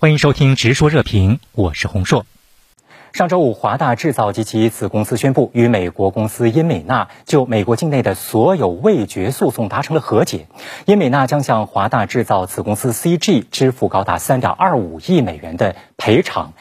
[0.00, 2.24] 欢迎收听《直说热评》，我是洪硕。
[3.12, 10.46] 上周五，华大制造及其子公司宣布与美国公司英美纳就美国境内的所有味觉诉讼达成了和解。
[10.84, 16.52] 英美纳将向华大制造子公司 CG 支付高达三点二五亿美元的赔偿。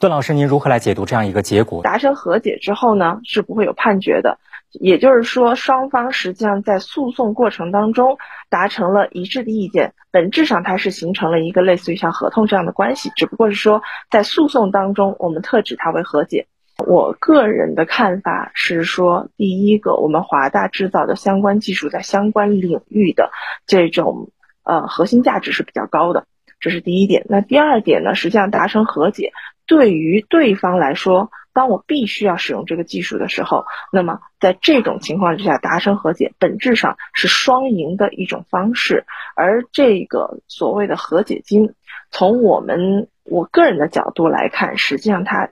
[0.00, 1.82] 段老师，您如何来解读这样一个结果？
[1.82, 4.38] 达成和解之后呢，是不会有判决的。
[4.80, 8.18] 也就是说，双方实际上在诉讼过程当中
[8.48, 16.46] 达成了一致的意见，本质上它是形成了一个类似于像合同这样的关系，只不过是说在诉讼当中我们特指它为和解。
[16.86, 23.30] 我个人的看法是说，第一个，我们华大制造的相关技术在相关领域的
[23.66, 24.30] 这种
[24.62, 26.26] 呃核心价值是比较高的，
[26.60, 27.24] 这是第一点。
[27.28, 29.32] 那第二点呢，实际上达成和解
[29.66, 31.30] 对于对方来说。
[31.56, 39.06] 当我必须要使用这个技术的时候，那么在这种情况之下达成和解，本质上是双赢的一种方式。
[39.34, 41.72] 而这个所谓的和解金，
[42.10, 45.48] 从我们我个人的角度来看，实际上它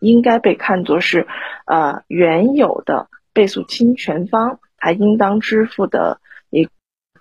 [0.00, 1.26] 应该被看作是，
[1.66, 6.66] 呃，原有的被诉侵权方他应当支付的一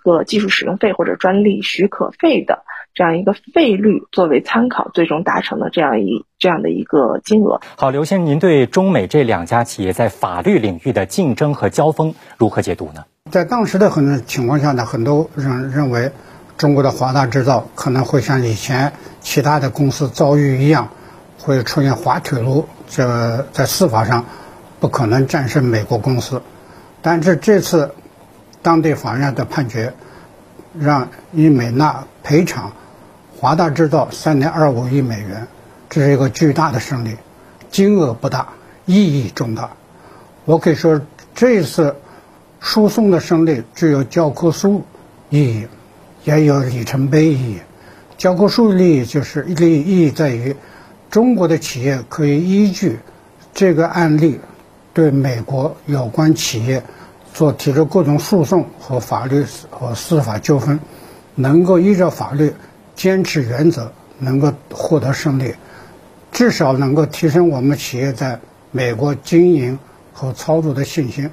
[0.03, 2.63] 个技术使用费或者专利许可费的。
[2.95, 7.59] 这样一个费率作为参考，最终达成的这样一这样的一个金额。
[7.75, 13.03] 好，刘先生，您对中美这两家企业在法律领域的竞争和交锋如何解读呢？
[13.29, 16.09] 在当时的很多情况下呢，很多人认为
[16.57, 20.87] 中国的华大制造可能会像以前其他的公司遭遇一样，
[21.37, 24.23] 会出现滑铁卢，这在司法上
[24.79, 26.41] 不可能战胜美国公司。
[27.01, 27.93] 但是这次
[28.61, 29.93] 当地法院的判决
[30.79, 32.71] 让英美纳赔偿。
[33.37, 35.45] 华大制造三点二五亿美元，
[35.89, 37.15] 这是一个巨大的胜利，
[37.69, 38.47] 金额不大，
[38.85, 39.69] 意义重大。
[40.45, 41.01] 我可以说，
[41.33, 41.95] 这次
[42.61, 44.81] 诉讼的胜利具有教科书
[45.29, 45.67] 意义，
[46.23, 47.59] 也有里程碑意义。
[48.17, 50.55] 教科书利益就是利意义在于，
[51.09, 52.99] 中国的企业可以依据
[53.53, 54.39] 这个案例，
[54.93, 56.81] 对美国有关企业
[57.33, 60.79] 做提出各种诉讼和法律和司法纠纷，
[61.35, 62.53] 能够依照法律。
[62.95, 65.53] 坚持原则，能够获得胜利，
[66.31, 68.39] 至少能够提升我们企业在
[68.71, 69.77] 美国经营
[70.13, 71.29] 和操作的信心。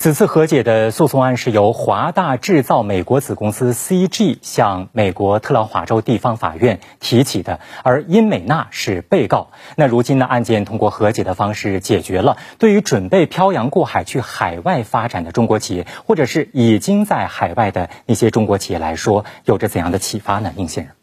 [0.00, 9.50] 此次和解的诉讼案是由华大制造美国子公司 CG 向美国特劳华州地方法院提起的，而英美纳是被告。
[9.76, 12.38] 那如今呢，案件通过和解的方式解决了。
[12.58, 20.54] 对于准备漂洋过海去海外发展的中国企业，或者是已经在海外的一些中国企业来说，有着怎样的启发呢？
[20.56, 20.94] 应先生，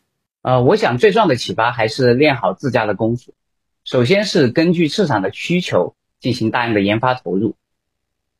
[0.41, 3.35] 呃，我想最重要的启发还是练好自家的功夫。
[3.83, 7.53] 首先是根据市场的需求进行大量的研发投入。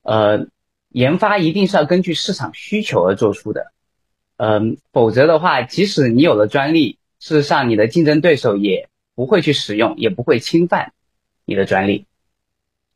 [0.08, 0.48] 呃，
[0.88, 3.74] 研发一定是要根据市场需求而做出的，
[4.38, 10.94] 嗯，否则的话，即使你有了专利，事实上你的竞争对手也不会去使用，也不会侵犯
[11.44, 12.06] 你的专利。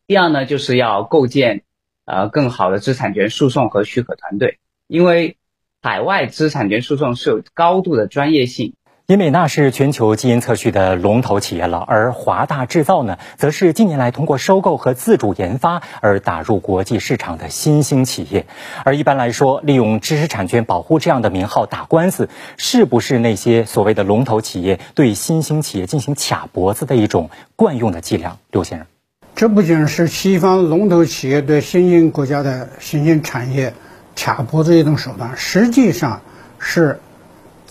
[0.08, 1.64] 第二呢，就是要构建
[2.06, 5.36] 呃更好的知识产权诉讼和许可团队，因为
[5.82, 8.74] 海外知识产权诉讼是有高度的专业性。
[9.12, 18.46] 英美纳是全球基因测序的龙头企业了，而华大制造呢，则是近年来通过收购和自主研发而打入国际市场的新兴企业。
[18.86, 28.38] 而一般来说，利用知识产权保护这样的名号打官司，是不是那些所谓的龙头企业对新兴企业进行卡脖子的一种惯用的伎俩？
[28.50, 28.88] 刘先生，
[29.36, 33.74] 这不仅是西方龙头企业对新兴国家的新兴产业
[34.16, 36.22] 卡脖子一种手段，实际上
[36.60, 37.02] 是。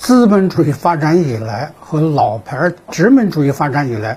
[0.01, 4.17] 资本主义发展以来和老牌殖民主义发展以来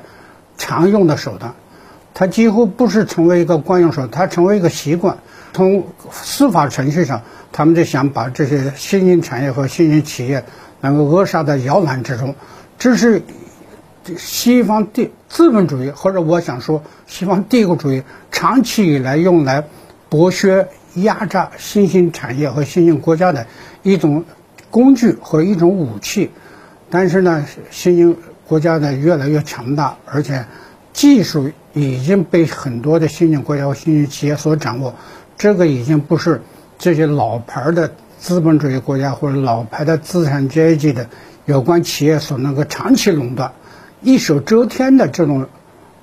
[0.58, 1.56] 常用的手段，
[2.14, 5.18] 它几乎不是成为一个惯用手段，它成为一个习惯。
[5.52, 7.22] 从司法程序上，
[7.52, 10.46] 他们就想把这些新兴产业和新兴企业
[10.80, 12.34] 能够扼杀在摇篮之中。
[12.80, 13.22] 这是
[14.18, 19.68] 西方帝资本主义，或者我想说西方帝国主义长期以来用来
[20.10, 23.48] 剥削、压榨新兴产业和新兴国家的
[23.82, 24.24] 一种。
[24.74, 26.32] 工具和一种武器，
[26.90, 28.18] 但是呢，新兴
[28.48, 30.48] 国家呢越来越强大，而且
[30.94, 34.96] 技术已经被很多的新兴国家和新兴企业所掌握。
[35.38, 36.42] 这个已经不是
[36.80, 41.08] 这些老牌的资本主义国家或者老牌的资产阶级的
[41.46, 43.52] 有关企业所能够长期垄断、
[44.02, 45.48] 一手遮天的这种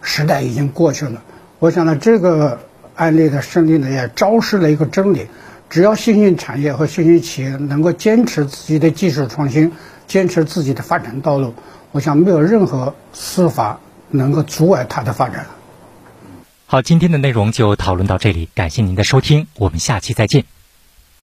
[0.00, 1.24] 时代已经过去了。
[1.58, 2.60] 我想呢，这个
[2.94, 5.26] 案例的胜利呢，也昭示了一个真理。
[5.70, 9.70] 只要新兴产业和新兴企业能够坚持自己的技术创新，
[10.08, 11.54] 坚持自己的发展道路，
[11.92, 13.78] 我想没有任何司法
[14.10, 15.46] 能够阻碍它的发展。
[16.66, 20.44] 好，今天的内容就讨论到这里，感谢您的收听，我们下期再见。